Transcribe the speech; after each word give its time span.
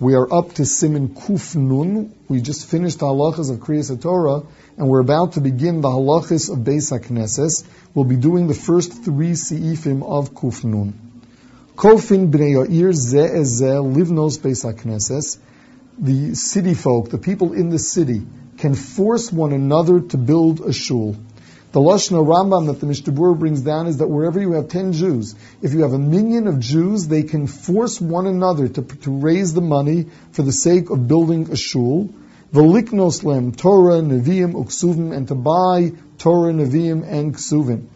We 0.00 0.14
are 0.14 0.32
up 0.32 0.52
to 0.54 0.62
Siman 0.62 1.08
Kuf 1.08 1.56
Nun. 1.56 2.14
We 2.28 2.40
just 2.40 2.66
finished 2.66 3.00
the 3.00 3.06
halachas 3.06 3.50
of 3.50 3.58
Kriyas 3.58 4.00
Torah, 4.00 4.44
and 4.76 4.86
we're 4.86 5.00
about 5.00 5.32
to 5.32 5.40
begin 5.40 5.80
the 5.80 5.88
halachas 5.88 6.52
of 6.52 6.58
Beis 6.58 6.92
HaKnesses. 6.96 7.64
We'll 7.94 8.04
be 8.04 8.14
doing 8.14 8.46
the 8.46 8.54
first 8.54 8.92
three 9.04 9.32
seifim 9.32 10.04
of 10.04 10.34
Kuf 10.34 10.62
Nun. 10.62 10.94
Kofin 11.74 12.30
b'nei 12.30 12.68
Yair 12.68 12.92
ze 12.92 13.18
ezeh 13.18 13.92
livnos 13.96 14.38
Beis 14.38 14.64
HaKnesses. 14.64 15.38
The 15.98 16.36
city 16.36 16.74
folk, 16.74 17.10
the 17.10 17.18
people 17.18 17.52
in 17.52 17.70
the 17.70 17.80
city, 17.80 18.22
can 18.58 18.76
force 18.76 19.32
one 19.32 19.52
another 19.52 19.98
to 19.98 20.16
build 20.16 20.60
a 20.60 20.72
shul. 20.72 21.16
The 21.70 21.80
Lashon 21.80 22.16
Rambam 22.24 22.68
that 22.68 22.80
the 22.80 22.86
Mishnah 22.86 23.12
Berurah 23.12 23.38
brings 23.38 23.60
down 23.60 23.88
is 23.88 23.98
that 23.98 24.08
wherever 24.08 24.40
you 24.40 24.52
have 24.52 24.68
ten 24.68 24.94
Jews, 24.94 25.34
if 25.60 25.74
you 25.74 25.82
have 25.82 25.92
a 25.92 25.98
minyan 25.98 26.46
of 26.46 26.60
Jews, 26.60 27.08
they 27.08 27.24
can 27.24 27.46
force 27.46 28.00
one 28.00 28.26
another 28.26 28.68
to, 28.68 28.82
to 28.82 29.10
raise 29.10 29.52
the 29.52 29.60
money 29.60 30.06
for 30.32 30.42
the 30.42 30.52
sake 30.52 30.88
of 30.88 31.06
building 31.06 31.50
a 31.50 31.56
shul. 31.56 32.08
Veliknos 32.54 33.22
lem 33.22 33.52
Torah, 33.52 34.00
Nevi'im, 34.00 34.54
Uksuvim, 34.54 35.14
and 35.14 35.28
to 35.28 35.34
buy 35.34 35.92
Torah, 36.16 36.54
Nevi'im, 36.54 37.06
and 37.06 37.34
Ksuvim. 37.34 37.86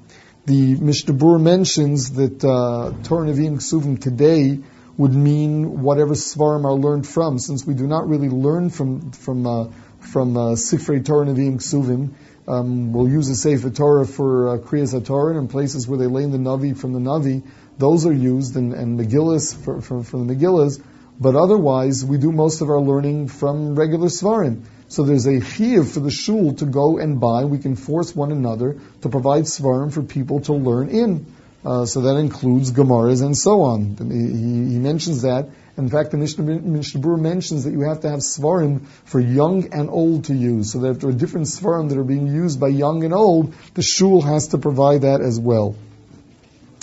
The 0.45 0.75
Mishnah 0.75 1.15
Berurah 1.15 1.41
mentions 1.41 2.13
that 2.13 2.45
uh, 2.45 2.93
Torah, 3.05 3.27
Nevi'im, 3.27 3.57
Ksuvim 3.57 3.99
today 3.99 4.59
would 4.99 5.15
mean 5.15 5.81
whatever 5.81 6.13
Svarim 6.13 6.67
are 6.67 6.75
learned 6.75 7.09
from, 7.09 7.39
since 7.39 7.67
we 7.67 7.73
do 7.73 7.87
not 7.87 8.07
really 8.07 8.29
learn 8.29 8.69
from 8.69 9.13
from 9.13 9.47
uh, 9.47 9.69
from 10.03 10.37
uh, 10.37 10.41
Sifrei 10.55 11.05
Torah, 11.05 11.27
Nevi'im, 11.27 11.57
Ksuvim. 11.57 12.15
Um, 12.47 12.93
we'll 12.93 13.09
use 13.09 13.29
the 13.29 13.37
Sefer 13.37 13.71
Torah 13.71 14.07
for 14.07 14.49
uh, 14.49 14.59
Kriyas 14.59 15.05
Torah, 15.07 15.39
and 15.39 15.49
places 15.49 15.87
where 15.87 15.99
they 15.99 16.07
learn 16.07 16.33
the 16.33 16.39
Navi 16.39 16.77
from 16.77 16.93
the 16.93 16.99
Navi, 16.99 17.43
those 17.79 18.05
are 18.05 18.13
used, 18.13 18.57
and, 18.57 18.73
and 18.75 18.99
Megillas 18.99 19.57
for, 19.57 19.81
for, 19.81 20.03
for, 20.03 20.19
the 20.19 20.35
Megillas. 20.35 20.83
But 21.21 21.37
otherwise, 21.37 22.05
we 22.05 22.19
do 22.19 22.33
most 22.33 22.61
of 22.61 22.69
our 22.69 22.81
learning 22.81 23.29
from 23.29 23.77
regular 23.77 24.09
Svarim. 24.09 24.65
So 24.89 25.05
there's 25.05 25.27
a 25.27 25.41
chiv 25.41 25.91
for 25.91 26.01
the 26.01 26.11
shul 26.11 26.55
to 26.55 26.67
go 26.67 26.99
and 26.99 27.21
buy. 27.21 27.45
We 27.45 27.59
can 27.59 27.77
force 27.77 28.15
one 28.15 28.33
another 28.33 28.79
to 29.03 29.09
provide 29.09 29.45
Svarim 29.45 29.93
for 29.93 30.03
people 30.03 30.41
to 30.43 30.53
learn 30.53 30.89
in. 30.89 31.27
Uh, 31.65 31.87
so 31.87 32.03
that 32.03 32.17
includes 32.17 32.73
Gemaras 32.73 33.23
and 33.23 33.37
so 33.37 33.63
on. 33.63 33.97
He, 33.97 34.73
he 34.75 34.79
mentions 34.79 35.23
that 35.23 35.49
in 35.77 35.89
fact, 35.89 36.11
the 36.11 36.19
Mishnah, 36.19 36.45
Mishnah 36.45 37.17
mentions 37.17 37.65
that 37.65 37.73
you 37.73 37.81
have 37.83 38.01
to 38.01 38.11
have 38.11 38.21
svarim 38.21 38.87
for 39.05 39.19
young 39.19 39.73
and 39.73 39.89
old 39.89 40.27
to 40.27 40.35
use. 40.35 40.73
So 40.73 40.81
that 40.81 40.91
if 40.91 41.01
there 41.01 41.11
are 41.11 41.15
different 41.15 41.47
svarim 41.47 41.89
that 41.89 41.97
are 41.97 42.05
being 42.05 42.27
used 42.27 42.61
by 42.61 42.69
young 42.69 43.05
and 43.05 43.15
old, 43.15 43.55
the 43.75 43.83
shul 43.83 44.21
has 44.21 44.49
to 44.49 44.59
provide 44.59 45.03
that 45.03 45.23
as 45.23 45.41
well. 45.41 45.75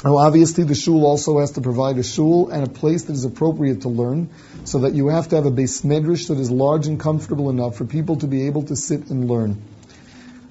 Now, 0.04 0.18
obviously, 0.18 0.64
the 0.64 0.76
shul 0.76 1.06
also 1.06 1.40
has 1.40 1.52
to 1.52 1.62
provide 1.62 1.98
a 1.98 2.04
shul 2.04 2.50
and 2.50 2.66
a 2.66 2.70
place 2.70 3.04
that 3.04 3.14
is 3.14 3.26
appropriate 3.26 3.82
to 3.82 3.90
learn, 3.90 4.30
so 4.64 4.80
that 4.80 4.94
you 4.94 5.10
have 5.10 5.28
to 5.30 5.36
have 5.36 5.46
a 5.46 5.52
beis 5.52 5.84
medrash 5.84 6.30
that 6.30 6.40
is 6.40 6.50
large 6.50 6.88
and 6.88 7.00
comfortable 7.00 7.50
enough 7.50 7.76
for 7.76 7.86
people 7.86 8.16
to 8.18 8.28
be 8.28 8.48
able 8.48 8.64
to 8.64 8.78
sit 8.78 9.10
and 9.10 9.28
learn. 9.28 9.62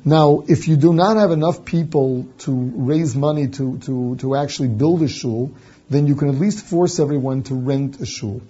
Now, 0.04 0.44
if 0.46 0.68
you 0.68 0.76
do 0.76 0.92
not 0.92 1.16
have 1.16 1.32
enough 1.32 1.64
people 1.64 2.28
to 2.38 2.52
raise 2.52 3.16
money 3.16 3.48
to, 3.48 3.78
to, 3.78 4.16
to 4.16 4.36
actually 4.36 4.68
build 4.68 5.02
a 5.02 5.08
shul, 5.08 5.52
then 5.90 6.06
you 6.06 6.14
can 6.14 6.28
at 6.28 6.36
least 6.36 6.64
force 6.64 7.00
everyone 7.00 7.42
to 7.44 7.54
rent 7.54 8.00
a 8.00 8.06
shul. 8.06 8.42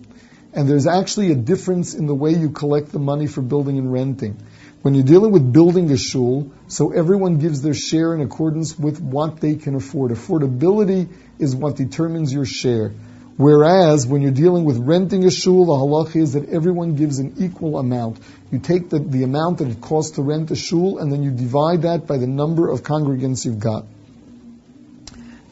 And 0.52 0.68
there's 0.68 0.86
actually 0.86 1.30
a 1.30 1.34
difference 1.34 1.94
in 1.94 2.06
the 2.06 2.14
way 2.14 2.32
you 2.32 2.50
collect 2.50 2.90
the 2.90 2.98
money 2.98 3.26
for 3.26 3.42
building 3.42 3.78
and 3.78 3.92
renting. 3.92 4.38
When 4.82 4.94
you're 4.94 5.04
dealing 5.04 5.32
with 5.32 5.52
building 5.52 5.90
a 5.90 5.98
shul, 5.98 6.50
so 6.68 6.92
everyone 6.92 7.38
gives 7.38 7.62
their 7.62 7.74
share 7.74 8.14
in 8.14 8.20
accordance 8.20 8.78
with 8.78 9.00
what 9.00 9.40
they 9.40 9.56
can 9.56 9.74
afford. 9.74 10.12
Affordability 10.12 11.08
is 11.38 11.54
what 11.54 11.76
determines 11.76 12.32
your 12.32 12.44
share. 12.44 12.92
Whereas 13.36 14.04
when 14.06 14.22
you're 14.22 14.32
dealing 14.32 14.64
with 14.64 14.78
renting 14.78 15.24
a 15.24 15.30
shul, 15.30 15.66
the 15.66 15.72
halach 15.72 16.16
is 16.16 16.32
that 16.32 16.48
everyone 16.48 16.96
gives 16.96 17.18
an 17.18 17.34
equal 17.38 17.78
amount. 17.78 18.18
You 18.50 18.58
take 18.58 18.88
the, 18.88 18.98
the 18.98 19.22
amount 19.22 19.58
that 19.58 19.68
it 19.68 19.80
costs 19.80 20.16
to 20.16 20.22
rent 20.22 20.50
a 20.50 20.56
shul 20.56 20.98
and 20.98 21.12
then 21.12 21.22
you 21.22 21.30
divide 21.30 21.82
that 21.82 22.06
by 22.06 22.16
the 22.16 22.26
number 22.26 22.68
of 22.68 22.82
congregants 22.82 23.44
you've 23.44 23.60
got. 23.60 23.84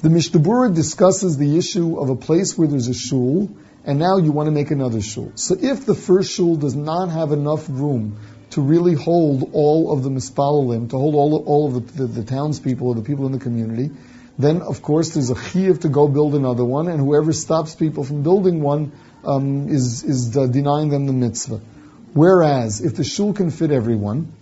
The 0.06 0.10
Mishnah 0.10 0.68
discusses 0.68 1.36
the 1.36 1.58
issue 1.58 1.98
of 1.98 2.10
a 2.10 2.14
place 2.14 2.56
where 2.56 2.68
there's 2.68 2.86
a 2.86 2.94
shul, 2.94 3.50
and 3.84 3.98
now 3.98 4.18
you 4.18 4.30
want 4.30 4.46
to 4.46 4.52
make 4.52 4.70
another 4.70 5.02
shul. 5.02 5.32
So 5.34 5.56
if 5.60 5.84
the 5.84 5.96
first 5.96 6.32
shul 6.32 6.54
does 6.54 6.76
not 6.76 7.06
have 7.08 7.32
enough 7.32 7.66
room 7.68 8.16
to 8.50 8.60
really 8.60 8.94
hold 8.94 9.50
all 9.52 9.92
of 9.92 10.04
the 10.04 10.10
mispalalim, 10.10 10.90
to 10.90 10.96
hold 10.96 11.16
all, 11.16 11.42
all 11.44 11.66
of 11.66 11.96
the, 11.96 12.04
the, 12.04 12.20
the 12.20 12.22
townspeople 12.22 12.86
or 12.86 12.94
the 12.94 13.02
people 13.02 13.26
in 13.26 13.32
the 13.32 13.40
community, 13.40 13.90
then 14.38 14.62
of 14.62 14.80
course 14.80 15.08
there's 15.14 15.30
a 15.30 15.34
chiyuv 15.34 15.80
to 15.80 15.88
go 15.88 16.06
build 16.06 16.36
another 16.36 16.64
one, 16.64 16.86
and 16.86 17.00
whoever 17.00 17.32
stops 17.32 17.74
people 17.74 18.04
from 18.04 18.22
building 18.22 18.62
one 18.62 18.92
um, 19.24 19.68
is, 19.68 20.04
is 20.04 20.36
uh, 20.36 20.46
denying 20.46 20.88
them 20.88 21.06
the 21.06 21.12
mitzvah. 21.12 21.60
Whereas 22.12 22.80
if 22.80 22.94
the 22.94 23.02
shul 23.02 23.32
can 23.32 23.50
fit 23.50 23.72
everyone, 23.72 24.32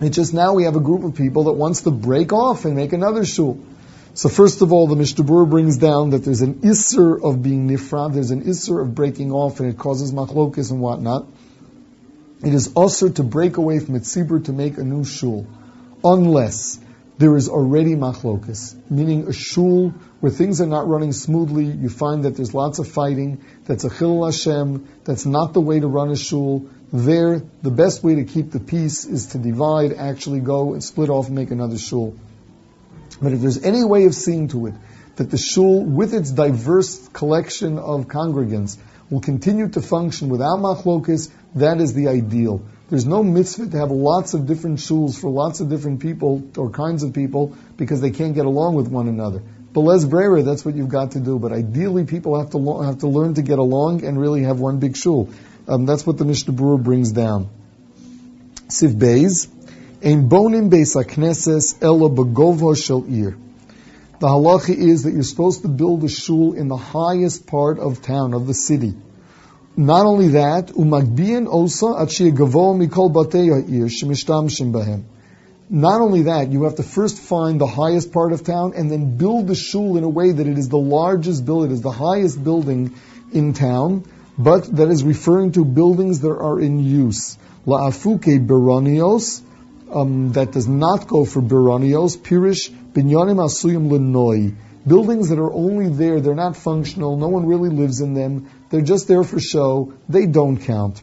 it's 0.00 0.14
just 0.14 0.32
now 0.32 0.54
we 0.54 0.62
have 0.62 0.76
a 0.76 0.80
group 0.80 1.02
of 1.02 1.16
people 1.16 1.42
that 1.50 1.54
wants 1.54 1.80
to 1.80 1.90
break 1.90 2.32
off 2.32 2.64
and 2.64 2.76
make 2.76 2.92
another 2.92 3.24
shul. 3.24 3.58
So 4.18 4.28
first 4.28 4.62
of 4.62 4.72
all, 4.72 4.88
the 4.88 4.96
Mishnah 4.96 5.46
brings 5.46 5.78
down 5.78 6.10
that 6.10 6.24
there's 6.24 6.40
an 6.40 6.54
isser 6.54 7.22
of 7.22 7.40
being 7.40 7.68
nifra, 7.68 8.12
there's 8.12 8.32
an 8.32 8.42
isser 8.42 8.82
of 8.82 8.92
breaking 8.92 9.30
off, 9.30 9.60
and 9.60 9.68
it 9.68 9.78
causes 9.78 10.10
machlokis 10.12 10.72
and 10.72 10.80
whatnot. 10.80 11.28
It 12.44 12.52
is 12.52 12.72
also 12.74 13.10
to 13.10 13.22
break 13.22 13.58
away 13.58 13.78
from 13.78 13.94
Mitzibur 13.94 14.44
to 14.46 14.52
make 14.52 14.76
a 14.76 14.82
new 14.82 15.04
shul, 15.04 15.46
unless 16.02 16.80
there 17.18 17.36
is 17.36 17.48
already 17.48 17.94
machlokis, 17.94 18.90
meaning 18.90 19.28
a 19.28 19.32
shul 19.32 19.90
where 20.18 20.32
things 20.32 20.60
are 20.60 20.66
not 20.66 20.88
running 20.88 21.12
smoothly, 21.12 21.66
you 21.66 21.88
find 21.88 22.24
that 22.24 22.34
there's 22.34 22.52
lots 22.52 22.80
of 22.80 22.88
fighting, 22.88 23.44
that's 23.66 23.84
a 23.84 23.88
chilul 23.88 24.26
Hashem, 24.26 24.88
that's 25.04 25.26
not 25.26 25.52
the 25.52 25.60
way 25.60 25.78
to 25.78 25.86
run 25.86 26.10
a 26.10 26.16
shul. 26.16 26.68
There, 26.92 27.40
the 27.62 27.70
best 27.70 28.02
way 28.02 28.16
to 28.16 28.24
keep 28.24 28.50
the 28.50 28.58
peace 28.58 29.04
is 29.04 29.26
to 29.26 29.38
divide, 29.38 29.92
actually 29.92 30.40
go 30.40 30.72
and 30.72 30.82
split 30.82 31.08
off 31.08 31.28
and 31.28 31.36
make 31.36 31.52
another 31.52 31.78
shul. 31.78 32.16
But 33.20 33.32
if 33.32 33.40
there's 33.40 33.62
any 33.62 33.84
way 33.84 34.04
of 34.06 34.14
seeing 34.14 34.48
to 34.48 34.66
it 34.66 34.74
that 35.16 35.30
the 35.30 35.38
shul, 35.38 35.84
with 35.84 36.14
its 36.14 36.30
diverse 36.30 37.08
collection 37.08 37.78
of 37.78 38.06
congregants, 38.06 38.78
will 39.10 39.20
continue 39.20 39.68
to 39.68 39.80
function 39.80 40.28
without 40.28 40.58
machlokis, 40.60 41.30
that 41.56 41.80
is 41.80 41.94
the 41.94 42.08
ideal. 42.08 42.62
There's 42.88 43.04
no 43.04 43.22
mitzvah 43.22 43.68
to 43.70 43.78
have 43.78 43.90
lots 43.90 44.34
of 44.34 44.46
different 44.46 44.78
shuls 44.78 45.20
for 45.20 45.30
lots 45.30 45.60
of 45.60 45.68
different 45.68 46.00
people 46.00 46.42
or 46.56 46.70
kinds 46.70 47.02
of 47.02 47.12
people 47.12 47.54
because 47.76 48.00
they 48.00 48.10
can't 48.10 48.34
get 48.34 48.46
along 48.46 48.76
with 48.76 48.88
one 48.88 49.08
another. 49.08 49.42
Belez 49.72 50.08
Brera, 50.08 50.42
that's 50.42 50.64
what 50.64 50.74
you've 50.74 50.88
got 50.88 51.12
to 51.12 51.20
do. 51.20 51.38
But 51.38 51.52
ideally, 51.52 52.04
people 52.04 52.38
have 52.38 52.50
to 52.50 52.58
lo- 52.58 52.80
have 52.82 52.98
to 52.98 53.08
learn 53.08 53.34
to 53.34 53.42
get 53.42 53.58
along 53.58 54.04
and 54.04 54.18
really 54.18 54.44
have 54.44 54.58
one 54.58 54.78
big 54.78 54.96
shul. 54.96 55.28
Um, 55.66 55.84
that's 55.84 56.06
what 56.06 56.16
the 56.16 56.24
Mishnah 56.24 56.54
Berurah 56.54 56.82
brings 56.82 57.12
down. 57.12 57.50
Siv 58.68 58.92
Beis. 58.94 59.48
Ein 60.00 60.28
bonim 60.28 60.70
beis 60.70 60.94
hakneses 60.94 61.74
shel 62.76 63.04
ir. 63.12 63.36
The 64.20 64.26
halacha 64.28 64.72
is 64.72 65.02
that 65.02 65.12
you're 65.12 65.24
supposed 65.24 65.62
to 65.62 65.68
build 65.68 66.04
a 66.04 66.08
shul 66.08 66.52
in 66.52 66.68
the 66.68 66.76
highest 66.76 67.48
part 67.48 67.80
of 67.80 68.00
town, 68.00 68.32
of 68.32 68.46
the 68.46 68.54
city. 68.54 68.94
Not 69.76 70.06
only 70.06 70.28
that, 70.28 70.68
umagbiyan 70.68 71.48
osa 71.50 71.96
at 71.98 72.10
gavo 72.10 72.76
mikol 72.78 73.12
shemishtamshim 73.12 74.70
bahem. 74.70 75.02
Not 75.68 76.00
only 76.00 76.22
that, 76.22 76.52
you 76.52 76.62
have 76.62 76.76
to 76.76 76.84
first 76.84 77.18
find 77.18 77.60
the 77.60 77.66
highest 77.66 78.12
part 78.12 78.32
of 78.32 78.44
town 78.44 78.74
and 78.76 78.88
then 78.88 79.16
build 79.16 79.48
the 79.48 79.56
shul 79.56 79.96
in 79.96 80.04
a 80.04 80.08
way 80.08 80.30
that 80.30 80.46
it 80.46 80.58
is 80.58 80.68
the 80.68 80.78
largest 80.78 81.44
building, 81.44 81.72
it 81.72 81.74
is 81.74 81.82
the 81.82 81.90
highest 81.90 82.42
building 82.44 82.94
in 83.32 83.52
town, 83.52 84.04
but 84.38 84.76
that 84.76 84.90
is 84.90 85.02
referring 85.02 85.50
to 85.52 85.64
buildings 85.64 86.20
that 86.20 86.30
are 86.30 86.60
in 86.60 86.78
use. 86.78 87.36
La'afuke 87.66 88.46
beronios, 88.46 89.42
um, 89.90 90.32
that 90.32 90.52
does 90.52 90.68
not 90.68 91.06
go 91.06 91.24
for 91.24 91.40
biranios, 91.40 92.16
pirish 92.16 92.70
binyanim 92.70 93.36
asuyim 93.36 93.88
lenoi. 93.88 94.54
Buildings 94.86 95.28
that 95.28 95.38
are 95.38 95.52
only 95.52 95.88
there, 95.88 96.20
they're 96.20 96.34
not 96.34 96.56
functional, 96.56 97.16
no 97.16 97.28
one 97.28 97.46
really 97.46 97.68
lives 97.68 98.00
in 98.00 98.14
them, 98.14 98.50
they're 98.70 98.80
just 98.80 99.08
there 99.08 99.24
for 99.24 99.38
show, 99.38 99.92
they 100.08 100.26
don't 100.26 100.58
count. 100.58 101.02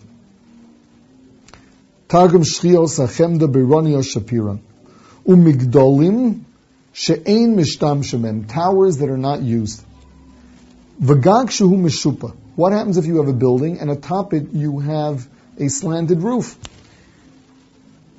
Targum 2.08 2.44
shchios 2.44 3.00
achemda 3.00 3.52
biranios 3.52 4.16
shapiran. 4.16 4.60
Umigdolim 5.26 6.42
she'ein 6.94 7.56
mishtam 7.56 8.04
shemem. 8.04 8.48
Towers 8.48 8.98
that 8.98 9.10
are 9.10 9.18
not 9.18 9.42
used. 9.42 9.84
V'gag 11.02 11.48
shehu 11.48 11.78
mishupa. 11.78 12.36
What 12.56 12.72
happens 12.72 12.98
if 12.98 13.06
you 13.06 13.18
have 13.18 13.28
a 13.28 13.34
building 13.34 13.80
and 13.80 13.90
atop 13.90 14.34
it 14.34 14.52
you 14.54 14.80
have 14.80 15.28
a 15.60 15.68
slanted 15.68 16.22
roof? 16.22 16.58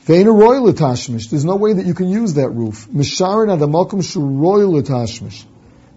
Vein 0.06 0.28
royal 0.28 0.72
tashmish. 0.72 1.30
There's 1.30 1.44
no 1.44 1.56
way 1.56 1.72
that 1.72 1.84
you 1.84 1.92
can 1.92 2.08
use 2.08 2.34
that 2.34 2.50
roof. 2.50 2.86
Misharin 2.86 3.48
adamakum 3.50 4.08
shu 4.08 4.20
royal 4.20 4.80
tashmish. 4.80 5.44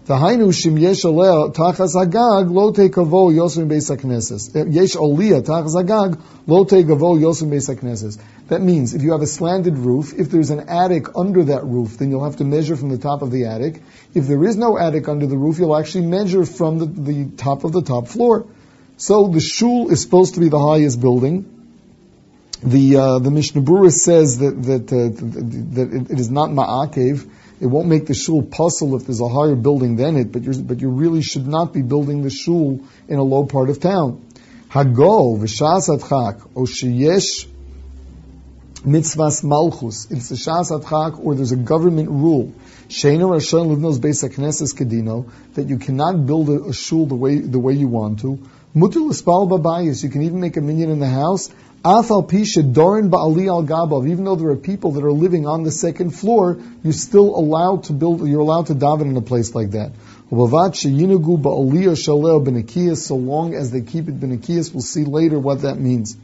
V'hainu 0.04 0.48
shim 0.48 0.80
yesh 0.80 1.04
aleh 1.04 1.54
tachas 1.54 1.94
hagag 1.94 2.50
lo 2.50 2.72
tekavo 2.72 3.32
yosim 3.32 3.68
beis 3.68 3.88
hakneses. 3.88 4.56
Eh, 4.56 4.64
yesh 4.68 4.96
aliyah 4.96 5.42
tachas 5.42 5.76
hagag 5.80 6.20
lo 6.48 6.64
tekavo 6.64 7.20
yosim 7.20 7.50
beis 7.50 7.72
hakneses. 7.72 8.18
That 8.48 8.60
means 8.60 8.94
if 8.94 9.02
you 9.02 9.12
have 9.12 9.22
a 9.22 9.28
slanted 9.28 9.78
roof, 9.78 10.12
if 10.12 10.28
there's 10.28 10.50
an 10.50 10.68
attic 10.68 11.16
under 11.16 11.44
that 11.44 11.64
roof, 11.64 11.96
then 11.98 12.10
you'll 12.10 12.24
have 12.24 12.38
to 12.38 12.44
measure 12.44 12.74
from 12.74 12.88
the 12.88 12.98
top 12.98 13.22
of 13.22 13.30
the 13.30 13.44
attic. 13.44 13.80
If 14.12 14.26
there 14.26 14.42
is 14.42 14.56
no 14.56 14.76
attic 14.76 15.06
under 15.06 15.28
the 15.28 15.38
roof, 15.38 15.60
you'll 15.60 15.76
actually 15.76 16.06
measure 16.06 16.44
from 16.44 16.78
the, 16.80 16.86
the 16.86 17.30
top 17.36 17.62
of 17.62 17.70
the 17.70 17.82
top 17.82 18.08
floor. 18.08 18.48
So 18.96 19.28
the 19.28 19.40
shul 19.40 19.92
is 19.92 20.02
supposed 20.02 20.34
to 20.34 20.40
be 20.40 20.48
the 20.48 20.58
highest 20.58 21.00
building. 21.00 21.59
The 22.62 22.96
uh, 22.96 23.18
the 23.20 23.30
Mishnah 23.30 23.62
Berurah 23.62 23.90
says 23.90 24.38
that 24.38 24.62
that 24.64 24.92
uh, 24.92 25.08
that 25.74 26.10
it, 26.10 26.20
is 26.20 26.30
not 26.30 26.50
ma'akev. 26.50 27.26
It 27.58 27.66
won't 27.66 27.88
make 27.88 28.06
the 28.06 28.14
shul 28.14 28.42
pasul 28.42 28.96
if 28.96 29.06
there's 29.06 29.20
a 29.20 29.28
higher 29.28 29.54
building 29.54 29.96
than 29.96 30.16
it, 30.16 30.30
but 30.30 30.42
you 30.42 30.52
but 30.62 30.80
you 30.80 30.90
really 30.90 31.22
should 31.22 31.46
not 31.46 31.72
be 31.72 31.80
building 31.80 32.22
the 32.22 32.28
shul 32.28 32.80
in 33.08 33.18
a 33.18 33.22
low 33.22 33.46
part 33.46 33.70
of 33.70 33.80
town. 33.80 34.22
Hago 34.68 35.38
v'shas 35.38 35.88
adchak 35.88 36.46
o 36.54 36.62
sheyesh 36.62 37.48
mitzvahs 38.84 39.42
malchus. 39.42 40.10
It's 40.10 40.28
the 40.28 40.34
shas 40.34 40.70
adchak 40.70 41.18
or 41.24 41.34
there's 41.34 41.52
a 41.52 41.56
government 41.56 42.10
rule. 42.10 42.52
Sheina 42.88 43.22
Rashon 43.22 43.74
livnos 43.74 43.98
beis 43.98 44.22
knesses 44.28 44.74
kedino 44.74 45.30
that 45.54 45.68
you 45.68 45.78
cannot 45.78 46.26
build 46.26 46.50
a, 46.50 46.64
a 46.64 46.74
shul 46.74 47.06
the 47.06 47.14
way 47.14 47.38
the 47.38 47.58
way 47.58 47.72
you 47.72 47.88
want 47.88 48.20
to. 48.20 48.38
Mutul 48.74 49.10
espal 49.10 49.48
babayis. 49.48 50.04
You 50.04 50.10
can 50.10 50.22
even 50.22 50.40
make 50.40 50.56
a 50.56 50.60
minyan 50.60 50.90
in 50.90 51.00
the 51.00 51.08
house. 51.08 51.50
Afal 51.84 52.28
pisha 52.28 52.62
dorin 52.62 53.10
ba'ali 53.10 53.48
al 53.48 53.64
gabav. 53.64 54.08
Even 54.08 54.24
though 54.24 54.36
there 54.36 54.50
are 54.50 54.56
people 54.56 54.92
that 54.92 55.02
are 55.02 55.10
living 55.10 55.46
on 55.46 55.64
the 55.64 55.72
second 55.72 56.10
floor, 56.10 56.58
you're 56.84 56.92
still 56.92 57.34
allowed 57.34 57.84
to 57.84 57.92
build. 57.92 58.28
You're 58.28 58.40
allowed 58.40 58.66
to 58.66 58.74
daven 58.74 59.10
in 59.10 59.16
a 59.16 59.22
place 59.22 59.56
like 59.56 59.72
that. 59.72 59.90
So 60.30 60.36
long 63.16 63.54
as 63.54 63.70
they 63.72 63.80
keep 63.80 64.08
it 64.08 64.20
benekiyas, 64.20 64.72
we'll 64.72 64.82
see 64.82 65.04
later 65.04 65.38
what 65.40 65.62
that 65.62 65.80
means. 65.80 66.16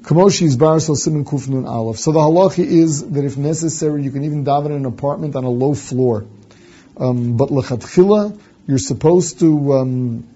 Kamoshi 0.00 0.44
is 0.44 0.56
bar 0.56 0.80
so 0.80 0.94
simon 0.94 1.26
kufnun 1.26 1.68
aleph. 1.68 1.98
So 1.98 2.12
the 2.12 2.20
halacha 2.20 2.64
is 2.64 3.10
that 3.10 3.24
if 3.24 3.36
necessary, 3.36 4.04
you 4.04 4.10
can 4.10 4.24
even 4.24 4.46
daven 4.46 4.66
in 4.66 4.72
an 4.72 4.86
apartment 4.86 5.36
on 5.36 5.44
a 5.44 5.50
low 5.50 5.74
floor. 5.74 6.24
Um, 6.96 7.36
but 7.36 7.50
lechatchila, 7.50 8.40
you're 8.66 8.78
supposed 8.78 9.40
to. 9.40 9.74
Um, 9.74 10.28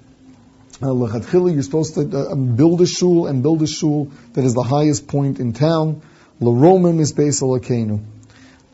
uh, 0.82 0.92
you're 0.92 1.62
supposed 1.62 1.94
to 1.94 2.00
uh, 2.00 2.32
um, 2.32 2.56
build 2.56 2.80
a 2.80 2.86
shul 2.86 3.26
and 3.26 3.42
build 3.42 3.62
a 3.62 3.66
shul 3.66 4.10
that 4.32 4.44
is 4.44 4.54
the 4.54 4.62
highest 4.62 5.08
point 5.08 5.38
in 5.38 5.52
town. 5.52 6.02
L'romim 6.40 7.00
is 7.00 7.12
beis 7.12 7.42
alakenu. 7.42 8.02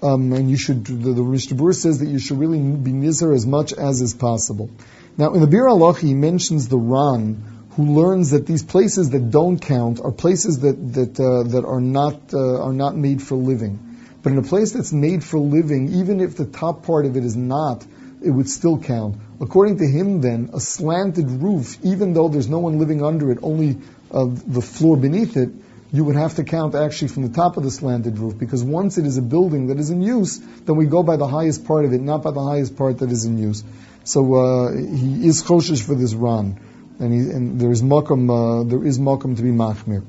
Um, 0.03 0.33
and 0.33 0.51
you 0.51 0.57
should, 0.57 0.85
the, 0.85 1.13
the 1.13 1.23
Mishnah 1.23 1.73
says 1.73 2.01
that 2.01 2.07
you 2.07 2.19
should 2.19 2.39
really 2.39 2.59
be 2.59 2.93
nizar 2.93 3.35
as 3.35 3.47
much 3.47 3.73
as 3.73 4.03
is 4.03 4.15
possible. 4.15 4.71
Now, 5.17 5.33
in 5.33 5.41
the 5.41 5.47
Biur 5.47 5.69
Halacha, 5.69 6.01
he 6.01 6.15
mentions 6.15 6.69
the 6.69 6.77
Ran, 6.77 7.69
who 7.71 7.85
learns 7.95 8.31
that 8.31 8.47
these 8.47 8.63
places 8.63 9.11
that 9.11 9.31
don't 9.31 9.59
count 9.59 10.01
are 10.01 10.13
places 10.13 10.61
that 10.61 10.93
that 10.95 11.19
uh, 11.19 11.43
that 11.51 11.65
are 11.65 11.81
not 11.81 12.35
uh, 12.35 12.63
are 12.63 12.73
not 12.73 12.97
made 12.97 13.23
for 13.23 13.37
living. 13.37 13.79
But 14.23 14.33
in 14.33 14.39
a 14.39 14.43
place 14.43 14.73
that's 14.73 14.93
made 14.93 15.25
for 15.25 15.39
living, 15.39 15.95
even 15.95 16.21
if 16.21 16.37
the 16.37 16.47
top 16.47 16.85
part 16.85 17.07
of 17.07 17.17
it 17.17 17.25
is 17.25 17.37
not, 17.37 17.87
it 18.27 18.31
would 18.31 18.49
still 18.49 18.79
count. 18.79 19.17
According 19.41 19.79
to 19.79 19.87
him, 19.87 20.21
then, 20.21 20.51
a 20.53 20.61
slanted 20.61 21.31
roof, 21.31 21.79
even 21.83 22.13
though 22.13 22.29
there's 22.29 22.49
no 22.49 22.59
one 22.59 22.79
living 22.79 23.03
under 23.03 23.31
it, 23.31 23.39
only 23.43 23.79
uh, 24.11 24.27
the 24.27 24.61
floor 24.61 24.97
beneath 24.97 25.37
it, 25.37 25.51
you 25.93 26.05
would 26.05 26.17
have 26.17 26.35
to 26.35 26.45
count 26.45 26.75
actually 26.75 27.09
from 27.09 27.23
the 27.23 27.35
top 27.35 27.57
of 27.57 27.63
the 27.63 27.71
slanted 27.71 28.19
roof, 28.19 28.37
because 28.39 28.65
once 28.65 28.99
it 28.99 29.07
is 29.07 29.17
a 29.17 29.23
building 29.23 29.69
that 29.69 29.79
is 29.79 29.91
in 29.91 30.03
use, 30.03 30.39
then 30.39 30.77
we 30.77 30.87
go 30.87 31.03
by 31.03 31.17
the 31.17 31.29
highest 31.29 31.65
part 31.67 31.85
of 31.85 31.93
it, 31.93 32.01
not 32.01 32.23
by 32.23 32.33
the 32.33 32.43
highest 32.43 32.77
part 32.77 32.99
that 32.99 33.13
is 33.13 33.25
in 33.25 33.39
use. 33.39 33.63
So 34.05 34.35
uh, 34.35 34.73
he 34.73 35.27
is 35.27 35.43
choshish 35.43 35.83
for 35.83 35.95
this 35.95 36.13
Ran, 36.13 36.61
and, 36.99 37.13
he, 37.13 37.31
and 37.31 37.61
there 37.61 37.71
is 37.71 37.83
makom, 37.83 38.29
uh, 38.31 38.65
there 38.65 38.85
is 38.85 38.99
makom 38.99 39.37
to 39.37 39.43
be 39.43 39.51
machmir. 39.51 40.05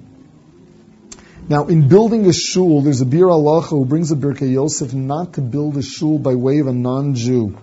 Now, 1.50 1.68
in 1.68 1.88
building 1.88 2.26
a 2.26 2.34
shul, 2.34 2.82
there's 2.82 3.00
a 3.00 3.06
Biur 3.06 3.30
Halacha 3.30 3.70
who 3.70 3.86
brings 3.86 4.12
a 4.12 4.16
birkei 4.16 4.52
Yosef 4.52 4.94
not 4.94 5.34
to 5.34 5.42
build 5.42 5.78
a 5.78 5.82
shul 5.82 6.20
by 6.20 6.36
way 6.36 6.60
of 6.60 6.68
a 6.68 6.74
non-Jew. 6.74 7.58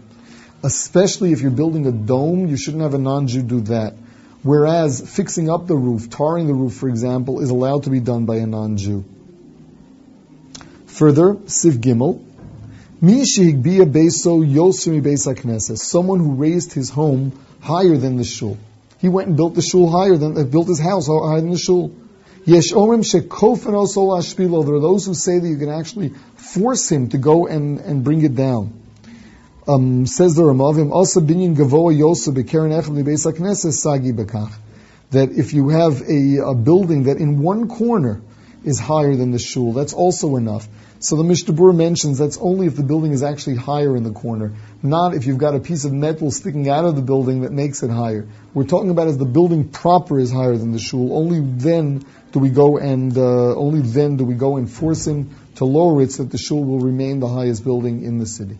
Especially 0.65 1.33
if 1.33 1.43
you're 1.43 1.51
building 1.51 1.87
a 1.87 1.93
dome, 1.93 2.49
you 2.49 2.57
shouldn't 2.57 2.83
have 2.83 2.95
a 2.95 2.99
non-Jew 2.99 3.43
do 3.43 3.61
that. 3.73 3.95
Whereas 4.43 5.03
fixing 5.15 5.51
up 5.51 5.67
the 5.67 5.77
roof, 5.77 6.09
tarring 6.09 6.47
the 6.47 6.55
roof, 6.55 6.73
for 6.75 6.89
example, 6.89 7.41
is 7.41 7.51
allowed 7.51 7.83
to 7.83 7.91
be 7.91 8.01
done 8.01 8.25
by 8.25 8.37
a 8.37 8.47
non-Jew. 8.47 9.05
Further, 10.87 11.35
Siv 11.35 11.73
Gimel, 11.83 12.25
Mesh 13.03 13.37
be 13.37 13.81
a 13.81 13.85
baso 13.85 14.43
yosumi 14.43 15.03
basaknes, 15.03 15.77
Someone 15.77 16.21
who 16.21 16.33
raised 16.33 16.73
his 16.73 16.89
home 16.89 17.39
higher 17.61 17.99
than 17.99 18.17
the 18.17 18.25
shul. 18.25 18.57
He 19.01 19.11
went 19.11 19.29
and 19.29 19.37
built 19.37 19.55
the 19.55 19.61
shul 19.61 19.91
higher 19.91 20.17
than, 20.17 20.39
uh, 20.39 20.45
built 20.45 20.69
his 20.69 20.81
house 20.81 21.09
higher 21.09 21.43
than 21.43 21.51
the 21.51 21.59
shul. 21.59 21.93
Yesh 22.47 22.73
omrim 22.73 23.05
There 24.67 24.75
are 24.75 24.81
those 24.81 25.05
who 25.05 25.13
say 25.13 25.39
that 25.39 25.47
you 25.47 25.59
can 25.59 25.69
actually 25.69 26.15
force 26.37 26.91
him 26.91 27.11
to 27.11 27.19
go 27.19 27.47
and, 27.47 27.81
and 27.81 28.03
bring 28.03 28.25
it 28.25 28.35
down. 28.35 28.84
Um, 29.67 30.05
says 30.05 30.35
the 30.35 30.43
Ramavim, 30.43 30.93
also 30.93 31.21
binyan 31.21 31.57
gavoa 31.57 31.97
yosef 31.97 32.35
bekeren 32.35 32.79
echem 32.79 33.03
libeis 33.03 33.25
hakneses 33.25 33.73
sagi 33.73 34.13
bekach. 34.13 34.53
That 35.11 35.31
if 35.31 35.55
you 35.55 35.71
have 35.71 36.03
a, 36.03 36.51
a, 36.51 36.55
building 36.55 37.05
that 37.05 37.17
in 37.17 37.41
one 37.41 37.69
corner 37.69 38.21
is 38.63 38.79
higher 38.79 39.17
than 39.17 39.31
the 39.31 39.39
shul, 39.39 39.73
that's 39.73 39.95
also 39.95 40.37
enough. 40.37 40.69
So 40.99 41.17
the 41.17 41.25
Mishnah 41.25 41.73
mentions 41.73 42.19
that's 42.19 42.37
only 42.37 42.67
if 42.67 42.77
the 42.77 42.83
building 42.83 43.13
is 43.13 43.23
actually 43.23 43.57
higher 43.57 43.97
in 43.97 44.03
the 44.03 44.11
corner, 44.11 44.53
not 44.83 45.15
if 45.15 45.25
you've 45.25 45.39
got 45.39 45.55
a 45.55 45.61
piece 45.61 45.87
of 45.87 45.95
metal 45.95 46.31
sticking 46.31 46.69
out 46.69 46.85
of 46.85 46.95
the 46.95 47.03
building 47.03 47.41
that 47.41 47.53
makes 47.53 47.83
it 47.83 47.91
higher. 47.91 48.29
We're 48.53 48.65
talking 48.65 48.91
about 48.91 49.09
as 49.09 49.17
the 49.17 49.25
building 49.25 49.71
proper 49.71 50.19
is 50.21 50.31
higher 50.31 50.59
than 50.59 50.73
the 50.73 50.79
shul. 50.79 51.17
Only 51.17 51.41
then 51.41 52.05
do 52.33 52.39
we 52.39 52.51
go 52.51 52.77
and 52.77 53.17
uh, 53.17 53.57
only 53.57 53.81
then 53.81 54.19
do 54.19 54.25
we 54.27 54.35
go 54.35 54.59
and 54.59 54.71
force 54.71 55.07
him 55.07 55.35
to 55.55 55.65
lower 55.65 56.03
it 56.03 56.13
so 56.13 56.25
that 56.25 56.33
the 56.33 56.39
shul 56.39 56.63
will 56.63 56.81
remain 56.81 57.21
the 57.21 57.29
highest 57.29 57.65
building 57.65 58.03
in 58.03 58.19
the 58.19 58.27
city. 58.27 58.59